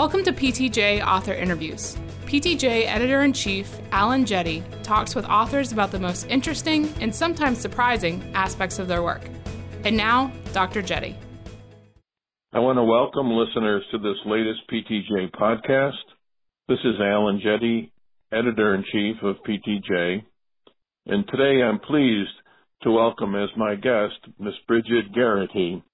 [0.00, 1.94] Welcome to PTJ Author Interviews.
[2.24, 7.58] PTJ Editor in Chief Alan Jette talks with authors about the most interesting and sometimes
[7.58, 9.20] surprising aspects of their work.
[9.84, 10.80] And now, Dr.
[10.80, 11.16] Jette.
[12.54, 16.00] I want to welcome listeners to this latest PTJ podcast.
[16.66, 17.92] This is Alan Jette,
[18.32, 20.22] Editor in Chief of PTJ.
[21.08, 22.32] And today I'm pleased
[22.84, 25.84] to welcome as my guest Miss Brigid Garrity,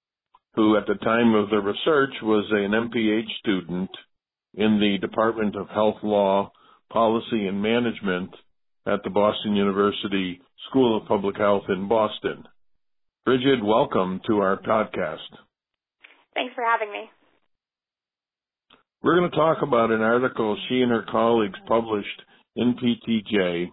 [0.57, 3.90] who at the time of the research was an MPH student
[4.54, 6.50] in the Department of Health Law,
[6.90, 8.31] Policy and Management
[8.86, 10.40] at the Boston University
[10.71, 12.45] School of Public Health in Boston.
[13.26, 15.29] Brigid, welcome to our podcast.
[16.32, 17.11] Thanks for having me.
[19.03, 22.23] We're going to talk about an article she and her colleagues published
[22.57, 23.67] in PTJ.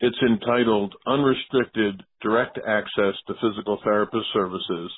[0.00, 4.90] It's entitled Unrestricted Direct Access to Physical Therapist Services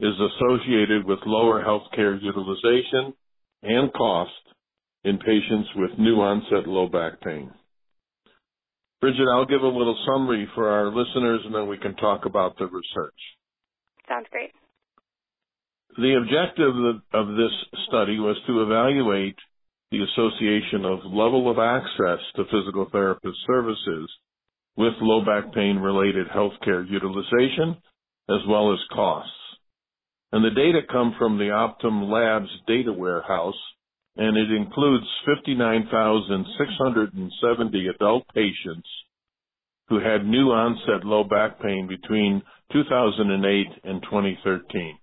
[0.00, 3.12] is associated with lower healthcare utilization
[3.62, 4.30] and cost
[5.04, 7.50] in patients with new onset low back pain.
[9.00, 12.56] Brigid, I'll give a little summary for our listeners and then we can talk about
[12.58, 13.20] the research.
[14.08, 14.50] Sounds great.
[15.96, 16.74] The objective
[17.12, 17.52] of this
[17.88, 19.36] study was to evaluate
[19.90, 24.10] the association of level of access to physical therapist services
[24.76, 27.76] with low back pain related healthcare utilization
[28.28, 29.32] as well as costs.
[30.32, 33.54] And the data come from the Optum Labs data warehouse,
[34.16, 38.88] and it includes 59,670 adult patients
[39.88, 42.42] who had new onset low back pain between
[42.72, 44.98] 2008 and 2013.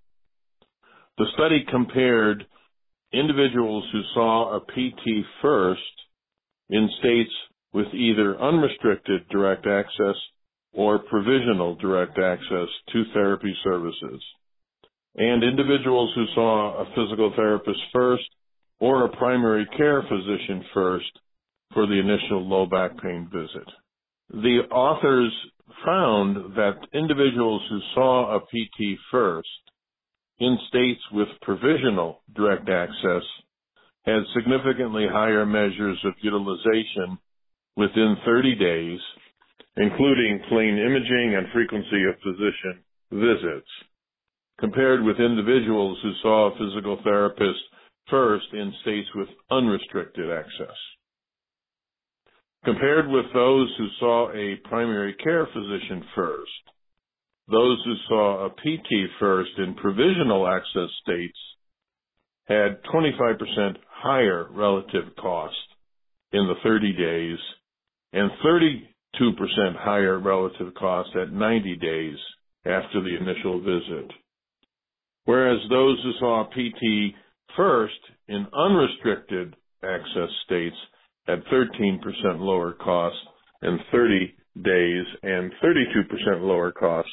[1.18, 2.46] The study compared
[3.12, 5.82] individuals who saw a PT first
[6.70, 7.34] in states
[7.74, 10.16] with either unrestricted direct access
[10.74, 14.24] or provisional direct access to therapy services
[15.18, 18.26] and individuals who saw a physical therapist first
[18.80, 21.12] or a primary care physician first
[21.74, 23.68] for the initial low back pain visit.
[24.30, 25.34] The authors
[25.84, 29.48] found that individuals who saw a PT first
[30.40, 33.24] in states with provisional direct access
[34.06, 37.18] had significantly higher measures of utilization
[37.76, 39.00] within 30 days,
[39.76, 43.70] including plain imaging and frequency of physician visits
[44.60, 47.60] compared with individuals who saw a physical therapist
[48.10, 50.76] first in states with unrestricted access.
[52.66, 56.52] Compared with those who saw a primary care physician first,
[57.50, 61.38] those who saw a PT first in provisional access states
[62.46, 65.56] had 25% higher relative cost
[66.34, 67.38] in the 30 days
[68.14, 68.82] and 32%
[69.78, 72.18] higher relative cost at 90 days
[72.66, 74.12] after the initial visit
[75.28, 77.14] whereas those who saw PT
[77.58, 78.00] first
[78.30, 80.76] in unrestricted access states
[81.28, 82.00] had 13%
[82.40, 83.18] lower cost
[83.62, 84.34] in 30
[84.64, 87.10] days and 32% lower cost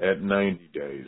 [0.00, 1.06] at 90 days.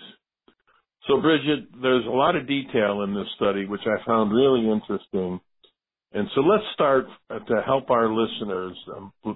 [1.08, 5.40] So Brigid, there's a lot of detail in this study which I found really interesting.
[6.12, 8.76] And so let's start to help our listeners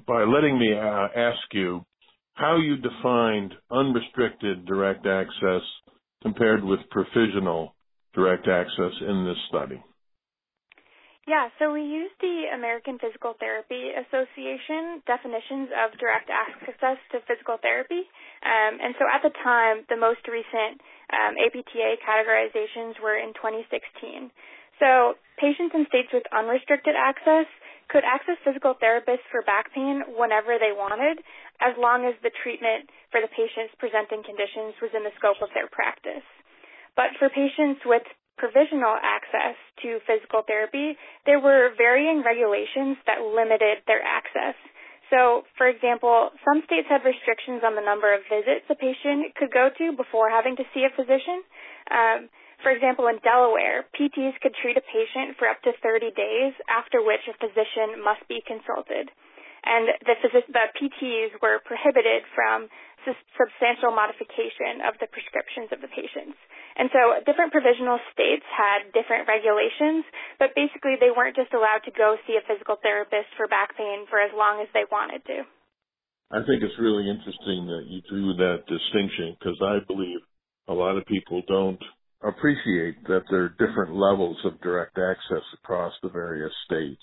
[0.07, 1.85] by letting me uh, ask you
[2.35, 5.63] how you defined unrestricted direct access
[6.23, 7.75] compared with provisional
[8.15, 9.83] direct access in this study?
[11.23, 17.63] Yeah, so we used the American Physical Therapy Association definitions of direct access to physical
[17.63, 18.03] therapy.
[18.43, 20.83] Um, and so at the time, the most recent
[21.15, 24.35] um, APTA categorizations were in 2016.
[24.83, 27.47] So patients in states with unrestricted access
[27.87, 31.23] could access physical therapists for back pain whenever they wanted,
[31.63, 35.53] as long as the treatment for the patient's presenting conditions was in the scope of
[35.53, 36.25] their practice.
[36.97, 38.03] But for patients with
[38.41, 40.97] provisional access to physical therapy,
[41.29, 44.57] there were varying regulations that limited their access.
[45.13, 49.53] So, for example, some states had restrictions on the number of visits a patient could
[49.53, 51.45] go to before having to see a physician.
[51.93, 52.33] Um,
[52.65, 57.05] for example, in Delaware, PTs could treat a patient for up to 30 days, after
[57.05, 59.13] which a physician must be consulted.
[59.63, 60.15] And the,
[60.51, 62.67] the PTs were prohibited from
[63.35, 66.39] substantial modification of the prescriptions of the patients.
[66.79, 70.07] And so different provisional states had different regulations,
[70.39, 74.07] but basically they weren't just allowed to go see a physical therapist for back pain
[74.09, 75.45] for as long as they wanted to.
[76.33, 80.25] I think it's really interesting that you drew that distinction because I believe
[80.67, 81.83] a lot of people don't
[82.25, 87.03] appreciate that there are different levels of direct access across the various states.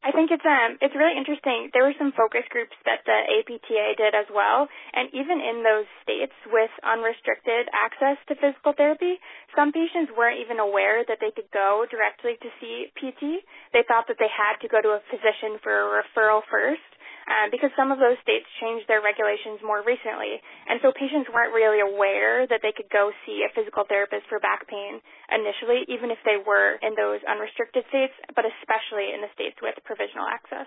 [0.00, 1.68] I think it's um it's really interesting.
[1.76, 4.64] There were some focus groups that the APTA did as well,
[4.96, 9.20] and even in those states with unrestricted access to physical therapy,
[9.52, 13.44] some patients weren't even aware that they could go directly to see PT.
[13.76, 16.90] They thought that they had to go to a physician for a referral first
[17.30, 20.42] um, because some of those states changed their regulations more recently.
[20.66, 24.42] And so patients weren't really aware that they could go see a physical therapist for
[24.42, 24.98] back pain
[25.30, 29.78] initially, even if they were in those unrestricted states, but especially in the states with
[29.86, 30.66] provisional access.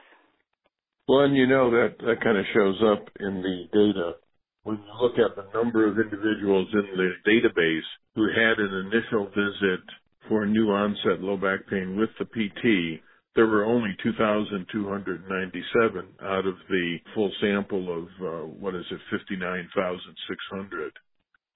[1.11, 4.23] Well, and you know that that kind of shows up in the data
[4.63, 9.27] when you look at the number of individuals in the database who had an initial
[9.27, 9.83] visit
[10.29, 13.03] for new onset low back pain with the PT,
[13.35, 20.93] there were only 2,297 out of the full sample of, uh, what is it, 59,600.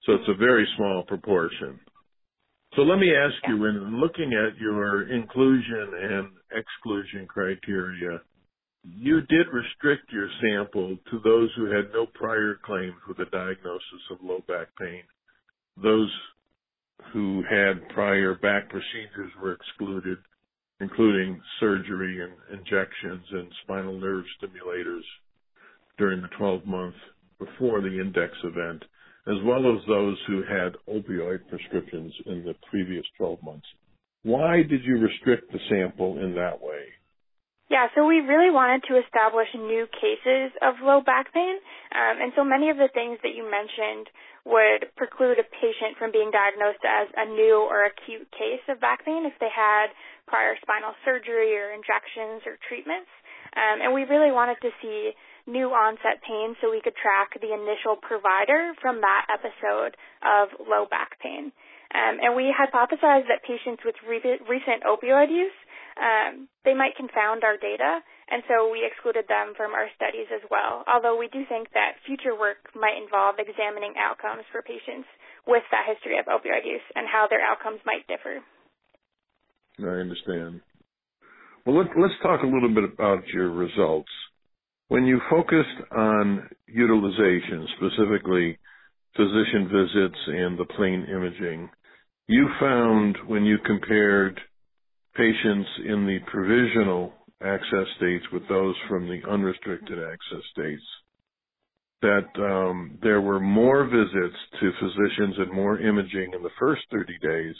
[0.04, 1.78] So it's a very small proportion.
[2.76, 8.20] So let me ask you, when looking at your inclusion and exclusion criteria,
[8.84, 14.10] you did restrict your sample to those who had no prior claims with a diagnosis
[14.10, 15.02] of low back pain.
[15.82, 16.10] Those
[17.12, 20.18] who had prior back procedures were excluded
[20.80, 25.02] including surgery and injections and spinal nerve stimulators
[25.98, 26.98] during the 12 months
[27.38, 28.82] before the index event,
[29.26, 33.66] as well as those who had opioid prescriptions in the previous 12 months.
[34.22, 36.84] Why did you restrict the sample in that way?
[37.68, 41.60] Yeah, so we really wanted to establish new cases of low back pain.
[41.92, 44.08] Um, and so many of the things that you mentioned
[44.48, 49.04] would preclude a patient from being diagnosed as a new or acute case of back
[49.04, 49.92] pain if they had
[50.24, 53.12] prior spinal surgery or injections or treatments.
[53.52, 55.12] Um, and we really wanted to see
[55.44, 59.92] new onset pain so we could track the initial provider from that episode
[60.24, 61.52] of low back pain.
[61.88, 65.56] Um, and we hypothesized that patients with re- recent opioid use,
[65.98, 68.00] um, they might confound our data,
[68.30, 70.86] and so we excluded them from our studies as well.
[70.86, 75.10] Although we do think that future work might involve examining outcomes for patients
[75.46, 78.38] with that history of opioid use and how their outcomes might differ.
[79.82, 80.60] I understand.
[81.66, 84.10] Well, let, let's talk a little bit about your results.
[84.88, 88.58] When you focused on utilization, specifically
[89.16, 91.68] physician visits and the plain imaging,
[92.26, 94.40] you found when you compared
[95.18, 97.12] patients in the provisional
[97.42, 100.82] access states with those from the unrestricted access states
[102.00, 107.18] that um, there were more visits to physicians and more imaging in the first 30
[107.18, 107.54] days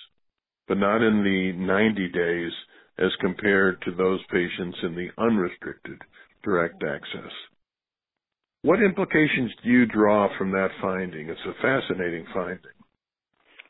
[0.69, 2.53] but not in the 90 days
[2.99, 5.99] as compared to those patients in the unrestricted
[6.45, 7.33] direct access.
[8.63, 11.29] What implications do you draw from that finding?
[11.29, 12.77] It's a fascinating finding.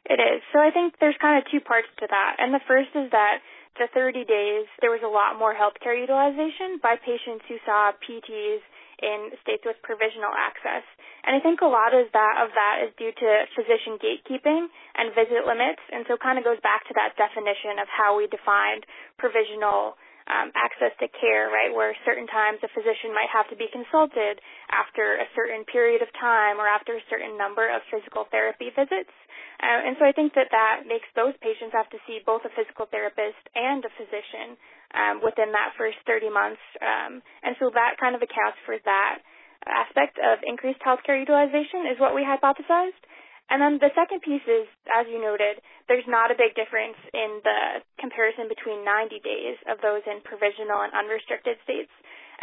[0.08, 0.40] It is.
[0.52, 2.36] So I think there's kind of two parts to that.
[2.38, 3.38] And the first is that
[3.78, 8.62] the 30 days, there was a lot more healthcare utilization by patients who saw PTs
[8.98, 10.82] in states with provisional access.
[11.22, 14.66] And I think a lot of that of that is due to physician gatekeeping
[14.98, 18.18] and visit limits, and so it kind of goes back to that definition of how
[18.18, 18.86] we defined
[19.18, 19.94] provisional
[20.28, 24.40] um, access to care, right, where certain times a physician might have to be consulted
[24.68, 29.12] after a certain period of time or after a certain number of physical therapy visits.
[29.58, 32.52] Uh, and so I think that that makes those patients have to see both a
[32.54, 34.54] physical therapist and a physician
[34.94, 36.62] um, within that first 30 months.
[36.78, 39.18] Um, and so that kind of accounts for that
[39.66, 43.02] aspect of increased healthcare utilization is what we hypothesized.
[43.50, 47.40] And then the second piece is, as you noted, there's not a big difference in
[47.40, 51.90] the comparison between 90 days of those in provisional and unrestricted states.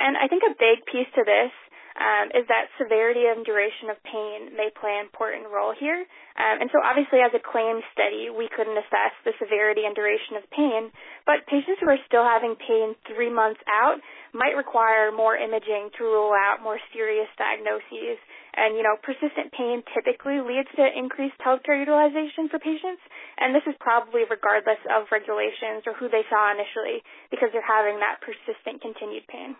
[0.01, 1.53] And I think a big piece to this
[1.95, 6.03] um, is that severity and duration of pain may play an important role here.
[6.35, 10.35] Um, and so obviously as a claim study, we couldn't assess the severity and duration
[10.35, 10.91] of pain,
[11.23, 14.03] but patients who are still having pain three months out
[14.35, 18.19] might require more imaging to rule out more serious diagnoses.
[18.59, 23.03] And, you know, persistent pain typically leads to increased healthcare utilization for patients,
[23.39, 27.99] and this is probably regardless of regulations or who they saw initially because they're having
[28.03, 29.55] that persistent continued pain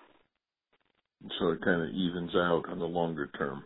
[1.39, 3.63] so it kind of evens out on the longer term.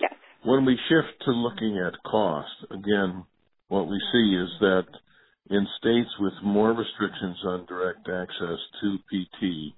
[0.00, 0.12] Yes.
[0.44, 3.24] When we shift to looking at cost, again,
[3.68, 4.86] what we see is that
[5.50, 9.74] in states with more restrictions on direct access to PT,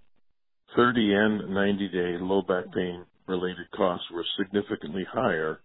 [0.76, 5.60] 30 and 90 day low back pain related costs were significantly higher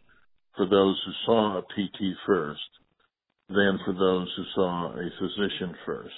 [0.55, 2.59] for those who saw a PT first
[3.49, 6.13] than for those who saw a physician first.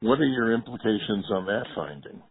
[0.00, 2.22] What are your implications on that finding?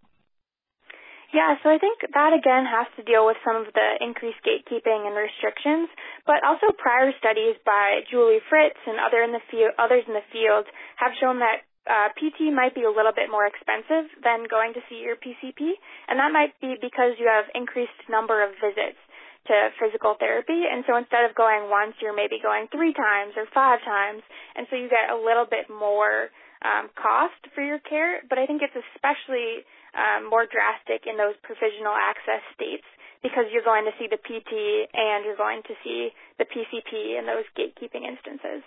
[1.36, 5.07] Yeah, so I think that again has to deal with some of the increased gatekeeping
[5.07, 5.91] and restrictions,
[6.24, 10.24] but also prior studies by Julie Fritz and other in the field, others in the
[10.31, 10.63] field
[10.96, 14.84] have shown that uh, PT might be a little bit more expensive than going to
[14.88, 15.75] see your PCP,
[16.07, 19.00] and that might be because you have increased number of visits
[19.48, 20.67] to physical therapy.
[20.67, 24.22] And so instead of going once, you're maybe going three times or five times.
[24.55, 26.29] And so you get a little bit more
[26.63, 28.21] um, cost for your care.
[28.29, 32.85] But I think it's especially um, more drastic in those provisional access states
[33.23, 34.53] because you're going to see the PT
[34.93, 38.61] and you're going to see the PCP in those gatekeeping instances.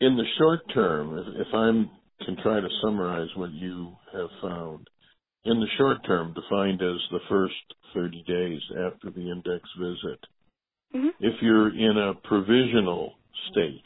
[0.00, 1.72] In the short term, if, if I
[2.24, 4.88] can try to summarize what you have found,
[5.44, 7.54] in the short term, defined as the first
[7.94, 10.20] 30 days after the index visit.
[10.94, 11.08] Mm-hmm.
[11.20, 13.14] If you're in a provisional
[13.50, 13.84] state,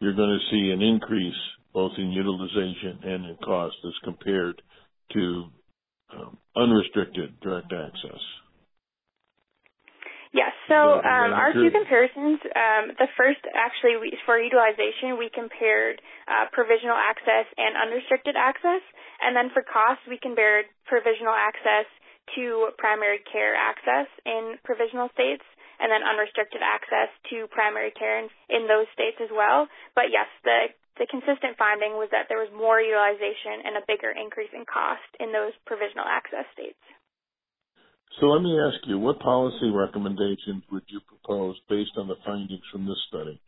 [0.00, 1.34] you're going to see an increase
[1.74, 4.62] both in utilization and in cost as compared
[5.12, 5.44] to
[6.14, 8.22] um, unrestricted direct access.
[10.34, 10.50] Yes.
[10.66, 16.50] So um, our two comparisons, um, the first actually we, for utilization, we compared uh,
[16.50, 18.82] provisional access and unrestricted access,
[19.22, 21.86] and then for cost, we compared provisional access
[22.34, 25.46] to primary care access in provisional states
[25.78, 29.70] and then unrestricted access to primary care in, in those states as well.
[29.94, 34.14] But yes, the the consistent finding was that there was more utilization and a bigger
[34.14, 36.78] increase in cost in those provisional access states.
[38.20, 42.62] So let me ask you, what policy recommendations would you propose based on the findings
[42.70, 43.40] from this study?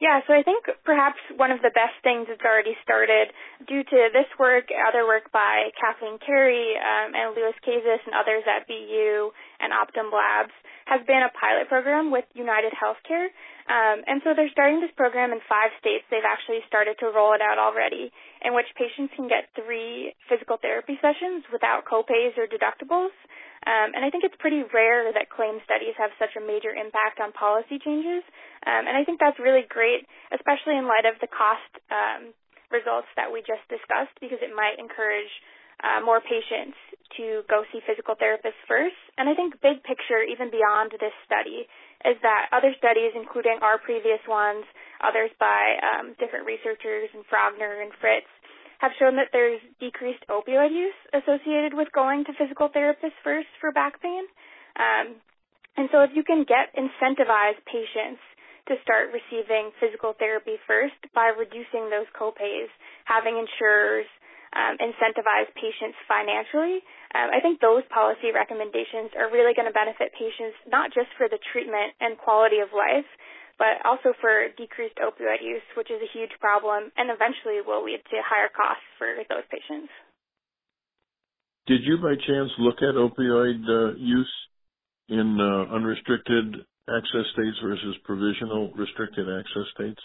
[0.00, 3.36] Yeah, so I think perhaps one of the best things that's already started
[3.68, 8.40] due to this work, other work by Kathleen Carey um, and Lewis Kazis and others
[8.48, 9.28] at BU
[9.60, 10.56] and Optum Labs,
[10.88, 13.28] has been a pilot program with United Healthcare.
[13.68, 16.08] Um, and so they're starting this program in five states.
[16.08, 18.08] They've actually started to roll it out already,
[18.40, 23.12] in which patients can get three physical therapy sessions without copays or deductibles.
[23.66, 27.20] Um, and I think it's pretty rare that claim studies have such a major impact
[27.20, 28.24] on policy changes.
[28.64, 32.32] Um, and I think that's really great, especially in light of the cost um,
[32.72, 35.28] results that we just discussed, because it might encourage
[35.84, 36.76] uh, more patients
[37.16, 38.96] to go see physical therapists first.
[39.18, 41.68] And I think big picture, even beyond this study,
[42.04, 44.64] is that other studies, including our previous ones,
[45.04, 48.28] others by um, different researchers and Frogner and Fritz,
[48.80, 53.72] have shown that there's decreased opioid use associated with going to physical therapists first for
[53.72, 54.24] back pain.
[54.80, 55.20] Um,
[55.76, 58.20] and so if you can get incentivize patients
[58.68, 62.72] to start receiving physical therapy first by reducing those copays,
[63.04, 64.08] having insurers
[64.56, 66.80] um, incentivize patients financially,
[67.14, 71.28] um, I think those policy recommendations are really going to benefit patients not just for
[71.28, 73.06] the treatment and quality of life,
[73.60, 78.00] but also for decreased opioid use, which is a huge problem and eventually will lead
[78.08, 79.92] to higher costs for those patients.
[81.68, 84.32] Did you by chance look at opioid uh, use
[85.12, 90.00] in uh, unrestricted access states versus provisional restricted access states?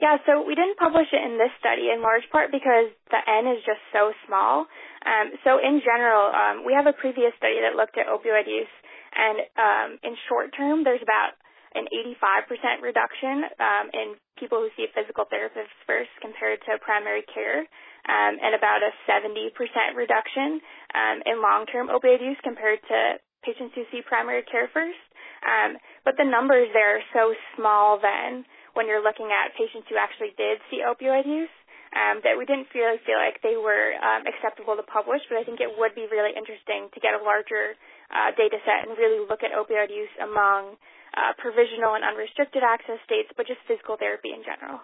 [0.00, 3.50] Yeah, so we didn't publish it in this study in large part because the N
[3.50, 4.64] is just so small.
[5.04, 8.72] Um, so in general, um, we have a previous study that looked at opioid use,
[9.12, 11.34] and um, in short term, there's about
[11.74, 11.84] an
[12.20, 14.06] 85% reduction um, in
[14.40, 17.66] people who see physical therapists first compared to primary care,
[18.08, 19.52] um, and about a 70%
[19.96, 20.60] reduction
[20.94, 25.00] um, in long-term opioid use compared to patients who see primary care first.
[25.44, 28.42] Um, but the numbers there are so small then
[28.74, 31.52] when you're looking at patients who actually did see opioid use.
[31.88, 35.44] Um, that we didn't really feel like they were um, acceptable to publish, but I
[35.48, 37.80] think it would be really interesting to get a larger
[38.10, 40.76] uh, data set and really look at opioid use among
[41.16, 44.80] uh, provisional and unrestricted access states, but just physical therapy in general.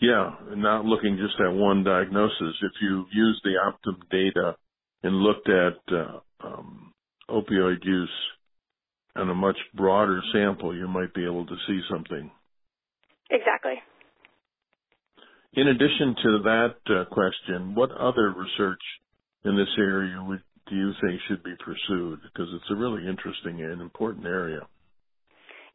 [0.00, 2.54] Yeah, not looking just at one diagnosis.
[2.60, 4.56] If you use the Optum data
[5.02, 6.92] and looked at uh, um,
[7.30, 8.12] opioid use
[9.14, 12.30] on a much broader sample, you might be able to see something.
[13.30, 13.74] Exactly.
[15.54, 18.80] In addition to that uh, question, what other research
[19.44, 22.20] in this area would do you think should be pursued?
[22.22, 24.60] Because it's a really interesting and important area.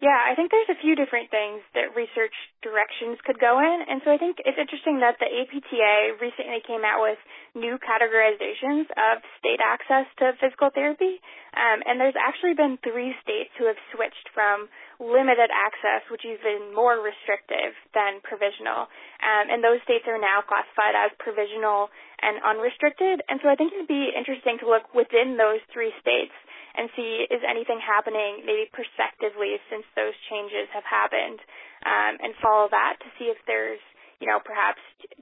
[0.01, 2.34] Yeah, I think there's a few different things that research
[2.65, 3.86] directions could go in.
[3.86, 7.22] And so I think it's interesting that the APTA recently came out with
[7.53, 11.22] new categorizations of state access to physical therapy.
[11.53, 16.41] Um, and there's actually been three states who have switched from limited access, which is
[16.41, 18.89] even more restrictive than provisional.
[19.22, 21.93] Um, and those states are now classified as provisional
[22.25, 23.22] and unrestricted.
[23.29, 26.34] And so I think it'd be interesting to look within those three states
[26.77, 31.39] and see is anything happening maybe prospectively since those changes have happened,
[31.85, 33.81] um, and follow that to see if there's
[34.19, 34.79] you know perhaps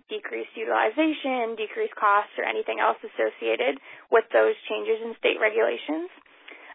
[0.09, 3.79] decreased utilization, decreased costs, or anything else associated
[4.11, 6.09] with those changes in state regulations.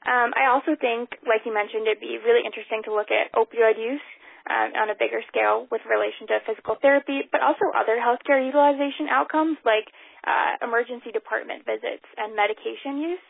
[0.04, 3.80] Um, I also think, like you mentioned, it'd be really interesting to look at opioid
[3.80, 4.04] use
[4.48, 9.08] um, on a bigger scale with relation to physical therapy, but also other healthcare utilization
[9.08, 9.88] outcomes like
[10.28, 13.24] uh, emergency department visits and medication use.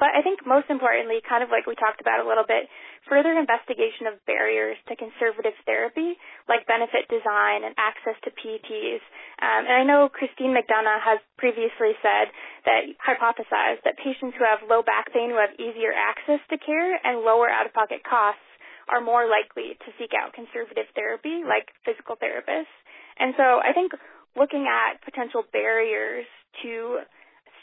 [0.00, 2.72] But I think most importantly, kind of like we talked about a little bit,
[3.04, 6.16] further investigation of barriers to conservative therapy,
[6.48, 9.04] like benefit design and access to PTs.
[9.44, 12.32] Um, and I know Christine McDonough has previously said
[12.64, 16.96] that hypothesized that patients who have low back pain who have easier access to care
[17.04, 18.40] and lower out-of-pocket costs
[18.88, 22.72] are more likely to seek out conservative therapy, like physical therapists.
[23.20, 23.92] And so I think
[24.32, 26.24] looking at potential barriers
[26.64, 27.04] to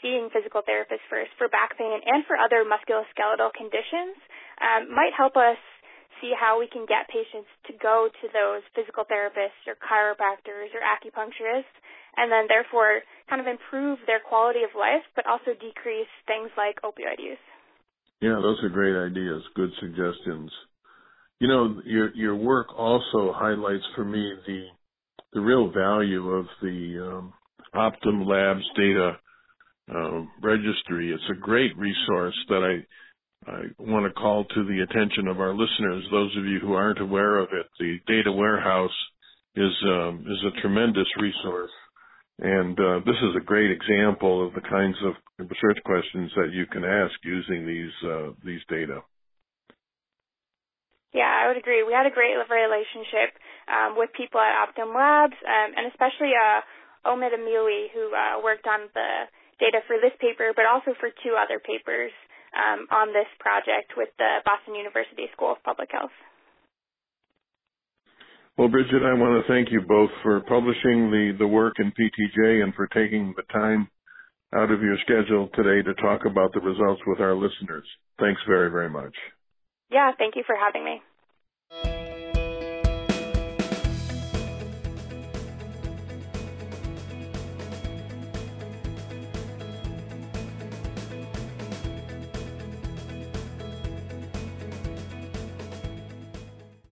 [0.02, 4.16] seeing physical therapists first for back pain and for other musculoskeletal conditions
[4.60, 5.58] um, might help us
[6.20, 10.82] see how we can get patients to go to those physical therapists or chiropractors or
[10.82, 11.74] acupuncturists
[12.16, 16.82] and then therefore kind of improve their quality of life but also decrease things like
[16.82, 17.42] opioid use.
[18.20, 20.50] Yeah, those are great ideas, good suggestions.
[21.38, 24.66] You know, your your work also highlights for me the
[25.34, 27.32] the real value of the um,
[27.74, 29.18] Optum Labs data
[29.94, 31.12] uh, registry.
[31.12, 32.84] It's a great resource that I
[33.46, 36.04] I want to call to the attention of our listeners.
[36.10, 38.96] Those of you who aren't aware of it, the data warehouse
[39.54, 41.70] is um, is a tremendous resource,
[42.40, 46.66] and uh, this is a great example of the kinds of research questions that you
[46.66, 49.02] can ask using these uh, these data.
[51.14, 51.82] Yeah, I would agree.
[51.84, 53.32] We had a great relationship
[53.64, 56.60] um, with people at Optum Labs, um, and especially uh,
[57.08, 59.24] Omid Ameli, who uh, worked on the
[59.58, 62.14] data for this paper, but also for two other papers
[62.54, 66.14] um, on this project with the Boston University School of Public Health.
[68.56, 72.62] Well, Brigid, I want to thank you both for publishing the, the work in PTJ
[72.62, 73.88] and for taking the time
[74.54, 77.84] out of your schedule today to talk about the results with our listeners.
[78.18, 79.14] Thanks very, very much.
[79.90, 81.97] Yeah, thank you for having me.